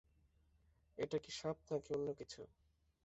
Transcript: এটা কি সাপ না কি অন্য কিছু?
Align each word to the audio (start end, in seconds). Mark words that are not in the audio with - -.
এটা 0.97 1.17
কি 1.17 1.31
সাপ 1.31 1.57
না 1.67 1.75
কি 1.83 1.89
অন্য 1.93 2.07
কিছু? 2.13 2.41